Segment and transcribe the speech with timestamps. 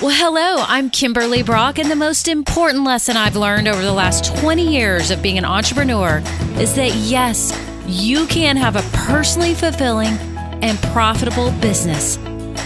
[0.00, 4.26] Well, hello, I'm Kimberly Brock, and the most important lesson I've learned over the last
[4.38, 6.22] 20 years of being an entrepreneur
[6.56, 7.52] is that yes,
[7.84, 10.16] you can have a personally fulfilling
[10.62, 12.16] and profitable business,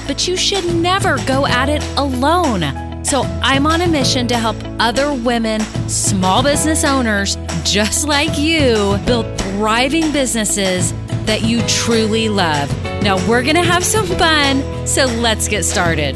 [0.06, 3.02] but you should never go at it alone.
[3.02, 8.98] So I'm on a mission to help other women, small business owners just like you,
[9.06, 10.92] build thriving businesses
[11.24, 12.70] that you truly love.
[13.02, 16.14] Now we're to have some fun, so let's get started.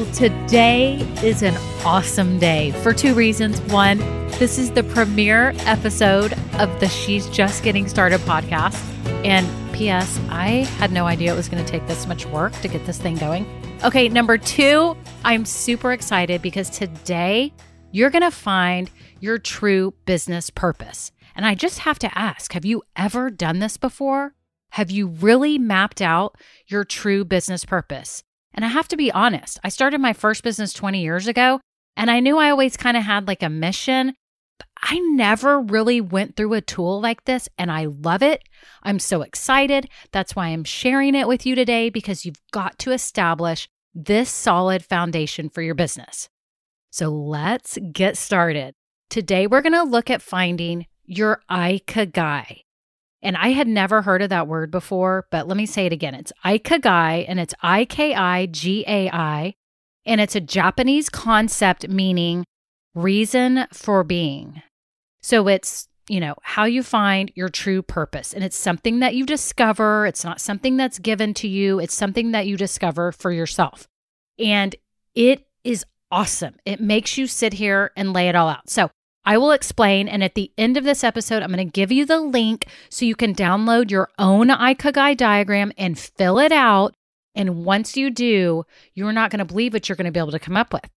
[0.00, 1.54] Well, today is an
[1.84, 3.60] awesome day for two reasons.
[3.70, 3.98] One,
[4.38, 8.82] this is the premiere episode of the She's Just Getting Started podcast.
[9.26, 12.68] And P.S., I had no idea it was going to take this much work to
[12.68, 13.44] get this thing going.
[13.84, 17.52] Okay, number two, I'm super excited because today
[17.92, 18.90] you're going to find
[19.20, 21.12] your true business purpose.
[21.36, 24.34] And I just have to ask have you ever done this before?
[24.70, 28.24] Have you really mapped out your true business purpose?
[28.52, 31.60] And I have to be honest, I started my first business 20 years ago,
[31.96, 34.14] and I knew I always kind of had like a mission.
[34.82, 38.42] I never really went through a tool like this, and I love it.
[38.82, 39.88] I'm so excited.
[40.12, 44.84] That's why I'm sharing it with you today because you've got to establish this solid
[44.84, 46.28] foundation for your business.
[46.90, 48.74] So let's get started.
[49.10, 52.62] Today, we're going to look at finding your Ikigai.
[53.22, 56.14] And I had never heard of that word before, but let me say it again.
[56.14, 59.54] It's Ikigai and it's I K I G A I.
[60.06, 62.44] And it's a Japanese concept meaning
[62.94, 64.62] reason for being.
[65.20, 68.32] So it's, you know, how you find your true purpose.
[68.32, 70.06] And it's something that you discover.
[70.06, 73.86] It's not something that's given to you, it's something that you discover for yourself.
[74.38, 74.74] And
[75.14, 76.56] it is awesome.
[76.64, 78.70] It makes you sit here and lay it all out.
[78.70, 78.90] So
[79.30, 80.08] I will explain.
[80.08, 83.04] And at the end of this episode, I'm going to give you the link so
[83.04, 86.96] you can download your own Ikigai diagram and fill it out.
[87.36, 90.32] And once you do, you're not going to believe what you're going to be able
[90.32, 90.90] to come up with.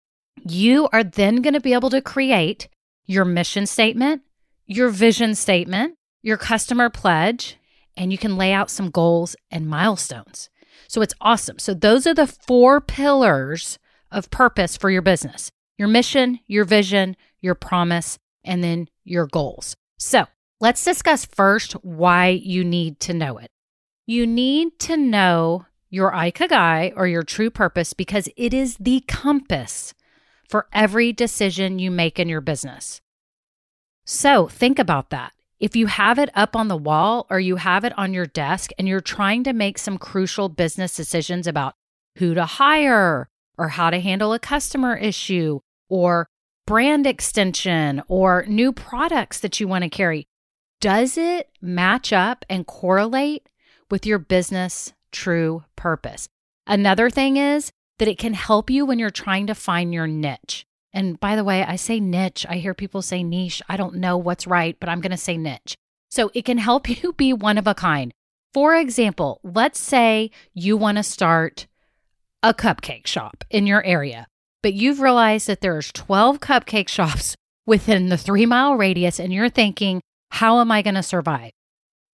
[0.50, 2.70] You are then going to be able to create
[3.05, 4.23] your mission statement,
[4.65, 7.58] your vision statement, your customer pledge,
[7.95, 10.50] and you can lay out some goals and milestones.
[10.88, 11.60] So it's awesome.
[11.60, 13.77] So those are the four pillars
[14.10, 19.76] of purpose for your business your mission, your vision, your promise, and then your goals.
[19.98, 20.26] So
[20.59, 23.49] let's discuss first why you need to know it.
[24.05, 29.93] You need to know your Ikigai or your true purpose because it is the compass
[30.49, 32.99] for every decision you make in your business.
[34.05, 35.33] So think about that.
[35.59, 38.71] If you have it up on the wall or you have it on your desk
[38.77, 41.76] and you're trying to make some crucial business decisions about
[42.17, 46.27] who to hire or how to handle a customer issue or
[46.66, 50.28] brand extension or new products that you want to carry,
[50.80, 53.48] does it match up and correlate
[53.90, 56.28] with your business true purpose?
[56.66, 60.66] Another thing is that it can help you when you're trying to find your niche.
[60.94, 62.46] And by the way, I say niche.
[62.48, 63.62] I hear people say niche.
[63.68, 65.76] I don't know what's right, but I'm going to say niche.
[66.10, 68.14] So it can help you be one of a kind.
[68.54, 71.66] For example, let's say you want to start
[72.44, 74.28] a cupcake shop in your area
[74.64, 77.36] but you've realized that there's 12 cupcake shops
[77.68, 80.02] within the three mile radius, and you're thinking,
[80.32, 81.52] how am I going to survive?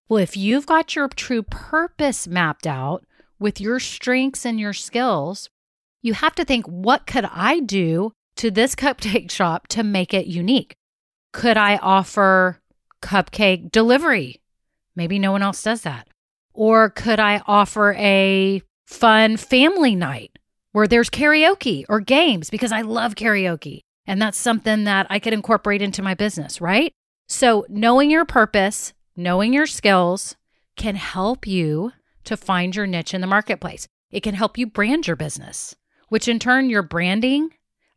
[0.10, 3.06] Well, if you've got your true purpose mapped out
[3.40, 5.48] with your strengths and your skills,
[6.02, 10.26] you have to think, what could I do to this cupcake shop to make it
[10.26, 10.76] unique?
[11.32, 12.60] Could I offer
[13.02, 14.42] cupcake delivery?
[14.96, 16.08] Maybe no one else does that.
[16.54, 20.38] Or could I offer a fun family night?
[20.72, 23.82] Where there's karaoke or games because I love karaoke.
[24.06, 26.92] And that's something that I could incorporate into my business, right?
[27.28, 30.36] So, knowing your purpose, knowing your skills
[30.76, 31.92] can help you
[32.24, 33.88] to find your niche in the marketplace.
[34.12, 35.76] It can help you brand your business,
[36.08, 37.50] which in turn, your branding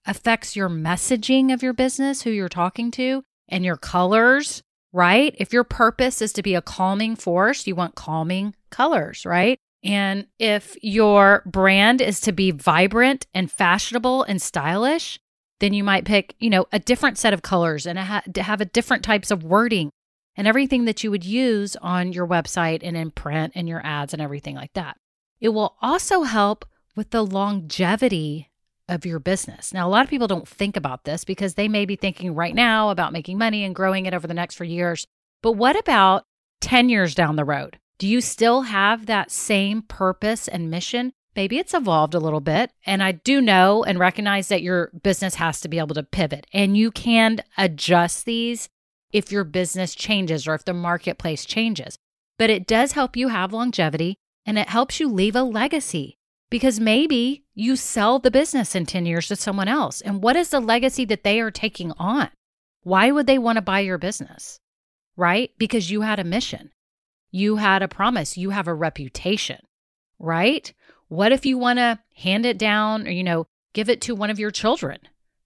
[0.07, 4.63] affects your messaging of your business, who you're talking to, and your colors,
[4.93, 5.35] right?
[5.39, 9.59] If your purpose is to be a calming force, you want calming colors, right?
[9.85, 15.19] And if your brand is to be vibrant and fashionable and stylish,
[15.61, 18.67] then you might pick, you know, a different set of colors and ha- have a
[18.67, 19.91] different types of wording
[20.37, 24.13] and everything that you would use on your website and in print and your ads
[24.13, 24.97] and everything like that.
[25.41, 26.65] It will also help
[26.95, 28.51] with the longevity
[28.89, 29.73] of your business.
[29.73, 32.55] Now, a lot of people don't think about this because they may be thinking right
[32.55, 35.07] now about making money and growing it over the next few years.
[35.43, 36.25] But what about
[36.61, 37.79] 10 years down the road?
[37.99, 41.13] Do you still have that same purpose and mission?
[41.35, 42.73] Maybe it's evolved a little bit.
[42.85, 46.47] And I do know and recognize that your business has to be able to pivot
[46.53, 48.69] and you can adjust these
[49.13, 51.97] if your business changes or if the marketplace changes.
[52.39, 56.19] But it does help you have longevity and it helps you leave a legacy
[56.51, 60.01] because maybe you sell the business in 10 years to someone else.
[60.01, 62.29] And what is the legacy that they are taking on?
[62.83, 64.59] Why would they want to buy your business?
[65.17, 65.51] Right?
[65.57, 66.71] Because you had a mission,
[67.33, 69.59] you had a promise, you have a reputation,
[70.21, 70.73] right?
[71.09, 74.31] What if you want to hand it down or, you know, give it to one
[74.31, 74.99] of your children,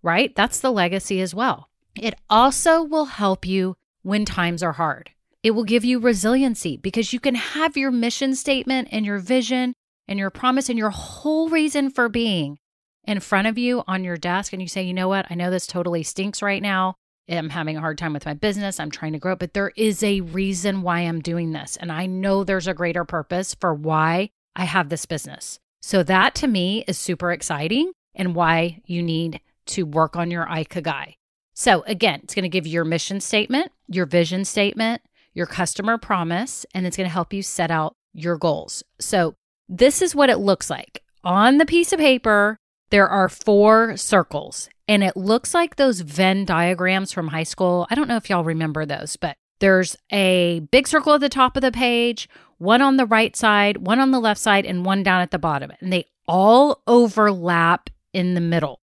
[0.03, 0.35] right?
[0.35, 1.71] That's the legacy as well.
[1.95, 5.11] It also will help you when times are hard.
[5.43, 9.75] It will give you resiliency because you can have your mission statement and your vision
[10.09, 12.59] and your promise and your whole reason for being
[13.05, 14.53] in front of you on your desk.
[14.53, 15.27] And you say, you know what?
[15.31, 16.97] I know this totally stinks right now.
[17.29, 18.79] I'm having a hard time with my business.
[18.79, 21.77] I'm trying to grow, but there is a reason why I'm doing this.
[21.77, 25.59] And I know there's a greater purpose for why I have this business.
[25.83, 30.47] So that to me is super exciting and why you need to work on your
[30.47, 31.15] Ikigai.
[31.55, 35.03] So again, it's going to give you your mission statement, your vision statement,
[35.35, 38.83] your customer promise, and it's going to help you set out your goals.
[38.99, 39.35] So
[39.69, 41.03] this is what it looks like.
[41.25, 42.57] On the piece of paper,
[42.91, 47.87] there are four circles, and it looks like those Venn diagrams from high school.
[47.91, 51.57] I don't know if y'all remember those, but there's a big circle at the top
[51.57, 52.29] of the page,
[52.59, 55.39] one on the right side, one on the left side, and one down at the
[55.39, 55.73] bottom.
[55.81, 58.81] And they all overlap in the middle.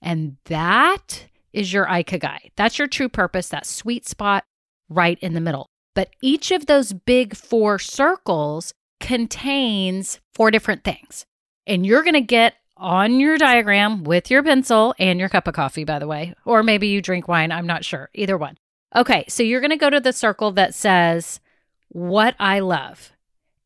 [0.00, 2.52] And that is your Ikigai.
[2.56, 4.44] That's your true purpose, that sweet spot
[4.88, 5.70] right in the middle.
[5.94, 11.26] But each of those big four circles contains four different things.
[11.66, 15.54] And you're going to get on your diagram with your pencil and your cup of
[15.54, 17.52] coffee, by the way, or maybe you drink wine.
[17.52, 18.10] I'm not sure.
[18.14, 18.58] Either one.
[18.94, 19.24] Okay.
[19.28, 21.40] So you're going to go to the circle that says,
[21.88, 23.12] What I love.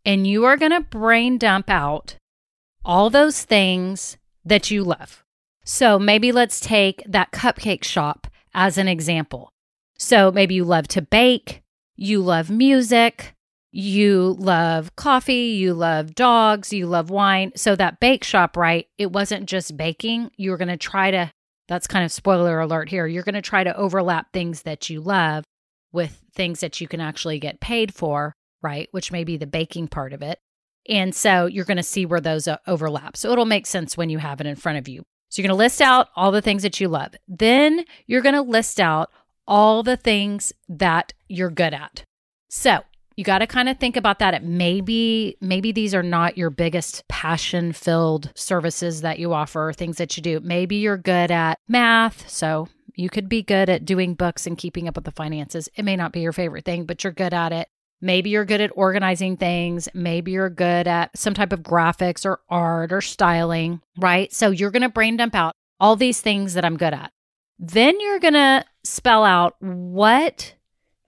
[0.04, 2.16] And you are going to brain dump out
[2.84, 5.24] all those things that you love.
[5.64, 9.52] So maybe let's take that cupcake shop as an example.
[9.98, 11.62] So maybe you love to bake,
[11.96, 13.34] you love music,
[13.76, 17.52] you love coffee, you love dogs, you love wine.
[17.56, 18.86] So that bake shop, right?
[18.96, 20.30] It wasn't just baking.
[20.38, 21.30] You were going to try to,
[21.68, 23.06] that's kind of spoiler alert here.
[23.06, 25.44] You're going to try to overlap things that you love
[25.92, 28.88] with things that you can actually get paid for, right?
[28.92, 30.38] Which may be the baking part of it.
[30.88, 33.14] And so you're going to see where those uh, overlap.
[33.14, 35.02] So it'll make sense when you have it in front of you.
[35.28, 37.14] So you're going to list out all the things that you love.
[37.28, 39.10] Then you're going to list out
[39.46, 42.04] all the things that you're good at.
[42.48, 42.80] So
[43.16, 44.34] you got to kind of think about that.
[44.34, 49.72] It maybe maybe these are not your biggest passion filled services that you offer or
[49.72, 50.40] things that you do.
[50.40, 54.86] Maybe you're good at math, so you could be good at doing books and keeping
[54.86, 55.68] up with the finances.
[55.74, 57.68] It may not be your favorite thing, but you're good at it.
[58.02, 59.88] Maybe you're good at organizing things.
[59.94, 64.32] Maybe you're good at some type of graphics or art or styling, right?
[64.32, 67.12] So you're going to brain dump out all these things that I'm good at.
[67.58, 70.54] Then you're going to spell out what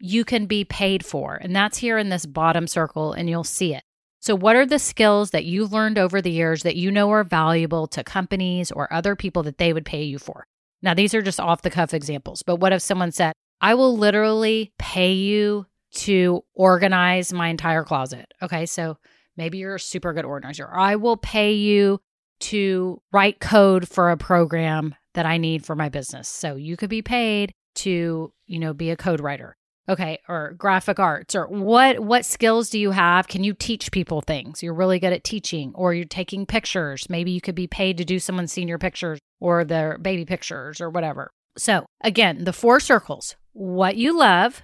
[0.00, 1.36] you can be paid for.
[1.36, 3.82] And that's here in this bottom circle, and you'll see it.
[4.20, 7.24] So, what are the skills that you've learned over the years that you know are
[7.24, 10.46] valuable to companies or other people that they would pay you for?
[10.82, 13.96] Now, these are just off the cuff examples, but what if someone said, I will
[13.96, 18.32] literally pay you to organize my entire closet?
[18.42, 18.98] Okay, so
[19.36, 20.64] maybe you're a super good organizer.
[20.64, 22.00] Or I will pay you
[22.40, 26.28] to write code for a program that I need for my business.
[26.28, 29.56] So you could be paid to, you know, be a code writer
[29.88, 33.28] okay or graphic arts or what what skills do you have?
[33.28, 34.62] Can you teach people things?
[34.62, 37.08] You're really good at teaching or you're taking pictures.
[37.08, 40.90] Maybe you could be paid to do someone's senior pictures or their baby pictures or
[40.90, 41.30] whatever.
[41.56, 43.36] So again the four circles.
[43.52, 44.62] What you love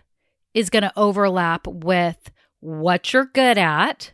[0.52, 4.12] is going to overlap with what you're good at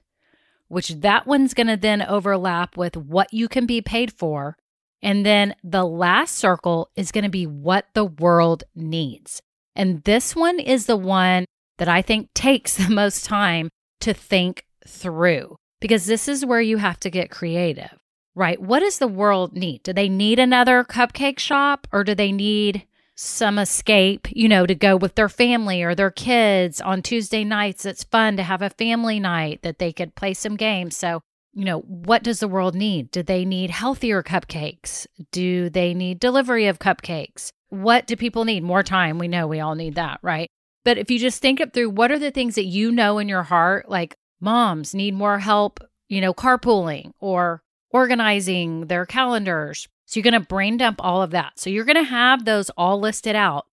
[0.70, 4.56] which that one's going to then overlap with what you can be paid for.
[5.02, 9.42] And then the last circle is going to be what the world needs
[9.80, 11.46] and this one is the one
[11.78, 13.70] that I think takes the most time
[14.00, 17.98] to think through because this is where you have to get creative,
[18.34, 18.60] right?
[18.60, 19.82] What does the world need?
[19.82, 24.74] Do they need another cupcake shop or do they need some escape, you know, to
[24.74, 27.86] go with their family or their kids on Tuesday nights?
[27.86, 30.94] It's fun to have a family night that they could play some games.
[30.94, 31.22] So,
[31.54, 33.10] you know, what does the world need?
[33.10, 35.06] Do they need healthier cupcakes?
[35.32, 37.50] Do they need delivery of cupcakes?
[37.70, 38.62] What do people need?
[38.62, 39.18] More time.
[39.18, 40.48] We know we all need that, right?
[40.84, 43.28] But if you just think it through, what are the things that you know in
[43.28, 43.88] your heart?
[43.88, 49.88] Like moms need more help, you know, carpooling or organizing their calendars.
[50.06, 51.58] So you're going to brain dump all of that.
[51.58, 53.66] So you're going to have those all listed out.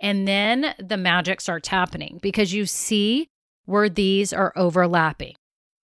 [0.00, 3.28] And then the magic starts happening because you see
[3.64, 5.34] where these are overlapping.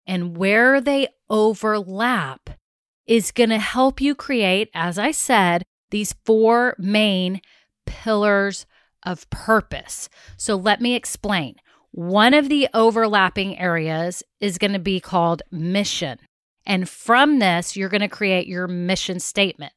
[0.07, 2.49] And where they overlap
[3.05, 7.41] is going to help you create, as I said, these four main
[7.85, 8.65] pillars
[9.03, 10.09] of purpose.
[10.37, 11.55] So let me explain.
[11.91, 16.19] One of the overlapping areas is going to be called mission.
[16.65, 19.73] And from this, you're going to create your mission statement.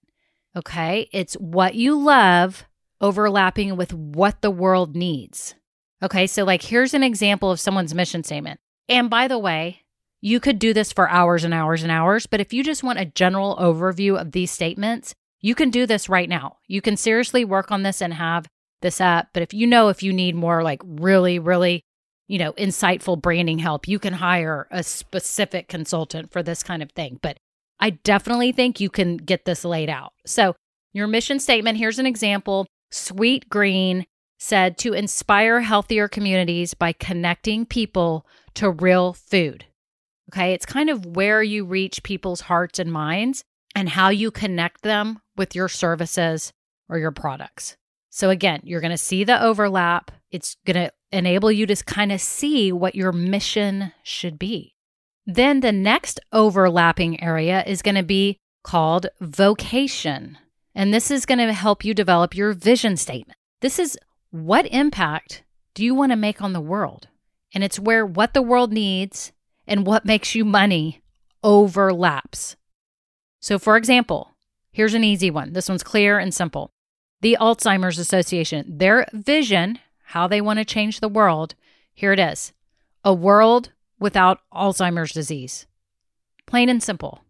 [0.57, 1.09] Okay.
[1.13, 2.65] It's what you love
[3.01, 5.55] overlapping with what the world needs.
[6.03, 6.27] Okay.
[6.27, 8.61] So, like, here's an example of someone's mission statement.
[8.89, 9.81] And by the way,
[10.21, 12.99] you could do this for hours and hours and hours, but if you just want
[12.99, 16.57] a general overview of these statements, you can do this right now.
[16.69, 18.47] You can seriously work on this and have
[18.81, 19.29] this up.
[19.35, 21.83] But if you know if you need more like really, really,
[22.29, 26.91] you know, insightful branding help, you can hire a specific consultant for this kind of
[26.93, 27.19] thing.
[27.21, 27.37] But
[27.79, 30.15] I definitely think you can get this laid out.
[30.25, 30.57] So,
[30.95, 34.07] your mission statement here's an example Sweetgreen
[34.39, 39.67] said to inspire healthier communities by connecting people to real food.
[40.33, 44.83] Okay, it's kind of where you reach people's hearts and minds and how you connect
[44.83, 46.53] them with your services
[46.89, 47.77] or your products.
[48.11, 50.13] So, again, you're going to see the overlap.
[50.31, 54.75] It's going to enable you to kind of see what your mission should be.
[55.27, 60.39] Then the next overlapping area is going to be called vocation.
[60.75, 63.39] And this is going to help you develop your vision statement.
[63.61, 63.99] This is
[64.31, 65.43] what impact
[65.75, 67.09] do you want to make on the world?
[67.55, 69.33] And it's where what the world needs
[69.67, 71.01] and what makes you money
[71.43, 72.57] overlaps.
[73.45, 74.39] So, for example,
[74.73, 75.53] here's an easy one.
[75.53, 76.73] This one's clear and simple.
[77.21, 81.55] The Alzheimer's Association, their vision, how they want to change the world,
[81.93, 82.55] here it is
[83.05, 85.67] a world without Alzheimer's disease.
[86.47, 87.23] Plain and simple.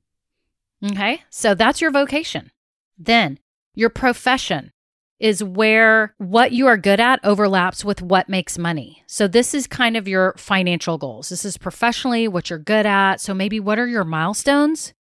[0.85, 2.53] Okay, so that's your vocation.
[2.97, 3.41] Then
[3.75, 4.71] your profession
[5.19, 9.03] is where what you are good at overlaps with what makes money.
[9.09, 11.31] So this is kind of your financial goals.
[11.31, 13.21] This is professionally what you're good at.
[13.21, 14.95] So maybe what are your milestones?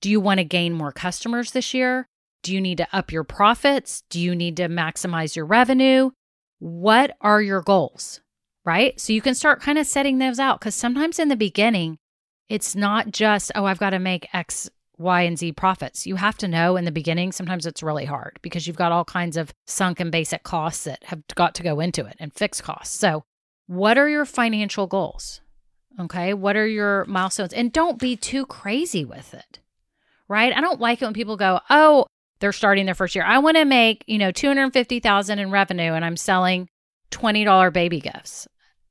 [0.00, 2.08] Do you want to gain more customers this year?
[2.42, 4.04] Do you need to up your profits?
[4.10, 6.10] Do you need to maximize your revenue?
[6.60, 8.20] What are your goals?
[8.64, 8.98] Right?
[9.00, 11.98] So you can start kind of setting those out because sometimes in the beginning,
[12.48, 16.06] it's not just, oh, I've got to make X Y and Z profits.
[16.06, 19.04] You have to know in the beginning, sometimes it's really hard because you've got all
[19.04, 22.62] kinds of sunk and basic costs that have got to go into it and fixed
[22.62, 22.98] costs.
[22.98, 23.24] So,
[23.66, 25.40] what are your financial goals?
[26.00, 26.34] Okay.
[26.34, 27.52] What are your milestones?
[27.52, 29.60] And don't be too crazy with it,
[30.28, 30.54] right?
[30.54, 32.06] I don't like it when people go, oh,
[32.40, 33.24] they're starting their first year.
[33.24, 36.68] I want to make, you know, 250,000 in revenue and I'm selling
[37.10, 38.46] $20 baby gifts.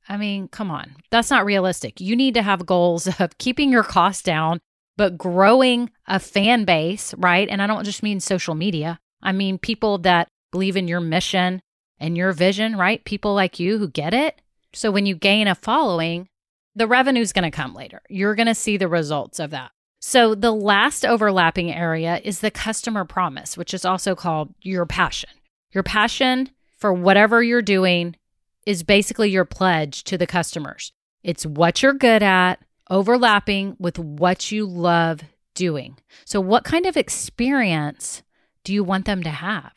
[0.08, 0.96] I mean, come on.
[1.10, 2.00] That's not realistic.
[2.00, 4.60] You need to have goals of keeping your costs down
[4.98, 7.48] but growing a fan base, right?
[7.48, 11.62] And I don't just mean social media, I mean people that believe in your mission
[12.00, 13.02] and your vision, right?
[13.04, 14.42] People like you who get it.
[14.74, 16.28] So when you gain a following,
[16.74, 18.02] the revenue is going to come later.
[18.08, 19.70] You're going to see the results of that.
[20.00, 25.30] So the last overlapping area is the customer promise, which is also called your passion.
[25.72, 28.16] Your passion for whatever you're doing
[28.64, 30.92] is basically your pledge to the customers.
[31.22, 32.56] It's what you're good at,
[32.88, 35.20] overlapping with what you love
[35.54, 35.98] doing.
[36.24, 38.22] So, what kind of experience
[38.62, 39.72] do you want them to have?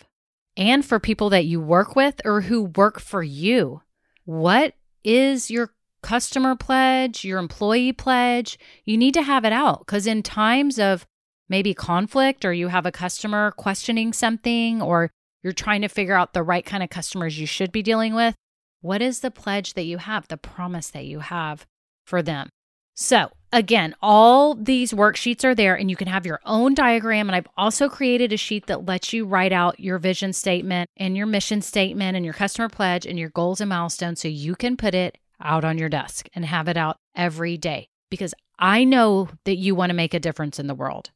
[0.55, 3.81] And for people that you work with or who work for you,
[4.25, 8.57] what is your customer pledge, your employee pledge?
[8.85, 11.05] You need to have it out because in times of
[11.49, 15.11] maybe conflict or you have a customer questioning something or
[15.43, 18.35] you're trying to figure out the right kind of customers you should be dealing with,
[18.81, 21.65] what is the pledge that you have, the promise that you have
[22.05, 22.49] for them?
[22.95, 27.29] So, again, all these worksheets are there and you can have your own diagram.
[27.29, 31.17] And I've also created a sheet that lets you write out your vision statement and
[31.17, 34.77] your mission statement and your customer pledge and your goals and milestones so you can
[34.77, 39.29] put it out on your desk and have it out every day because I know
[39.45, 41.11] that you want to make a difference in the world.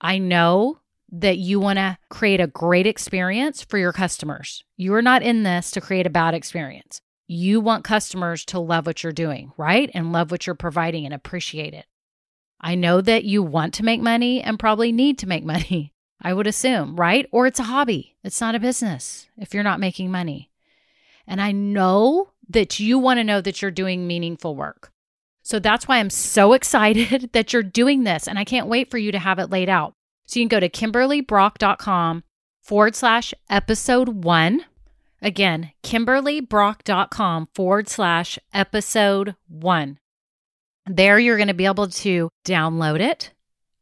[0.00, 0.78] I know
[1.12, 4.64] that you want to create a great experience for your customers.
[4.76, 7.02] You are not in this to create a bad experience
[7.32, 9.88] you want customers to love what you're doing, right?
[9.94, 11.86] And love what you're providing and appreciate it.
[12.60, 16.34] I know that you want to make money and probably need to make money, I
[16.34, 17.28] would assume, right?
[17.30, 20.50] Or it's a hobby, it's not a business if you're not making money.
[21.24, 24.92] And I know that you want to know that you're doing meaningful work.
[25.42, 28.28] So that's why I'm so excited that you're doing this.
[28.28, 29.94] And I can't wait for you to have it laid out.
[30.26, 32.24] So you can go to kimberlybrock.com
[32.62, 34.64] forward slash episode one
[35.22, 39.98] Again, kimberlybrock.com forward slash episode one.
[40.86, 43.32] There, you're going to be able to download it.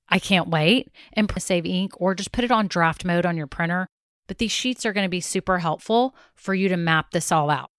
[0.08, 3.46] I can't wait and save ink or just put it on draft mode on your
[3.46, 3.86] printer.
[4.26, 7.50] But these sheets are going to be super helpful for you to map this all
[7.50, 7.70] out.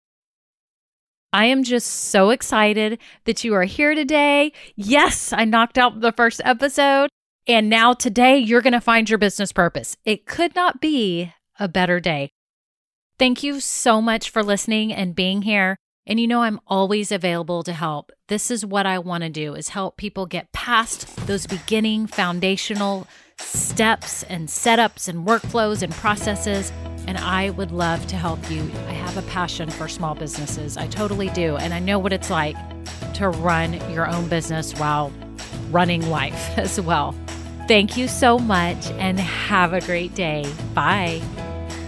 [1.31, 4.51] I am just so excited that you are here today.
[4.75, 7.09] Yes, I knocked out the first episode.
[7.47, 9.95] And now today you're going to find your business purpose.
[10.05, 12.31] It could not be a better day.
[13.17, 15.77] Thank you so much for listening and being here.
[16.07, 18.11] And you know I'm always available to help.
[18.27, 23.07] This is what I want to do is help people get past those beginning foundational
[23.37, 26.71] steps and setups and workflows and processes
[27.07, 28.71] and I would love to help you.
[29.09, 30.77] Have a passion for small businesses.
[30.77, 31.57] I totally do.
[31.57, 32.55] And I know what it's like
[33.15, 35.11] to run your own business while
[35.71, 37.15] running life as well.
[37.67, 40.45] Thank you so much and have a great day.
[40.75, 41.23] Bye.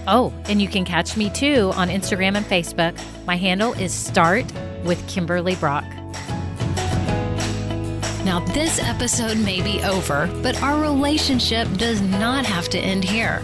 [0.08, 3.00] Oh, and you can catch me too on Instagram and Facebook.
[3.28, 4.52] My handle is Start
[4.84, 5.86] with Kimberly Brock.
[8.26, 13.44] Now, this episode may be over, but our relationship does not have to end here